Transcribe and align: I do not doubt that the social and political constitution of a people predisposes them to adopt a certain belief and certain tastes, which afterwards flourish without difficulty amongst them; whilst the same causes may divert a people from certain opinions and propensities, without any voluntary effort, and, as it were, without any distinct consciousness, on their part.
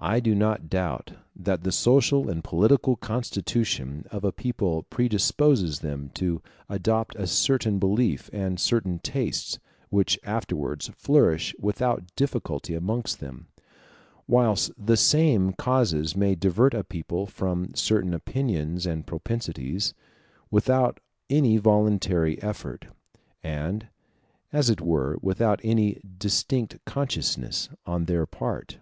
I 0.00 0.18
do 0.18 0.34
not 0.34 0.68
doubt 0.68 1.12
that 1.36 1.62
the 1.62 1.70
social 1.70 2.28
and 2.28 2.42
political 2.42 2.96
constitution 2.96 4.04
of 4.10 4.24
a 4.24 4.32
people 4.32 4.82
predisposes 4.82 5.78
them 5.78 6.10
to 6.14 6.42
adopt 6.68 7.14
a 7.14 7.28
certain 7.28 7.78
belief 7.78 8.28
and 8.32 8.58
certain 8.58 8.98
tastes, 8.98 9.60
which 9.88 10.18
afterwards 10.24 10.88
flourish 10.96 11.54
without 11.60 12.10
difficulty 12.16 12.74
amongst 12.74 13.20
them; 13.20 13.46
whilst 14.26 14.72
the 14.76 14.96
same 14.96 15.52
causes 15.52 16.16
may 16.16 16.34
divert 16.34 16.74
a 16.74 16.82
people 16.82 17.26
from 17.26 17.72
certain 17.76 18.12
opinions 18.14 18.84
and 18.84 19.06
propensities, 19.06 19.94
without 20.50 20.98
any 21.28 21.56
voluntary 21.56 22.42
effort, 22.42 22.86
and, 23.44 23.86
as 24.52 24.68
it 24.68 24.80
were, 24.80 25.20
without 25.22 25.60
any 25.62 26.00
distinct 26.18 26.84
consciousness, 26.84 27.68
on 27.86 28.06
their 28.06 28.26
part. 28.26 28.78